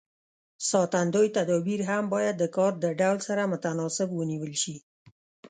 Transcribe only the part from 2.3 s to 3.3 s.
د کار د ډول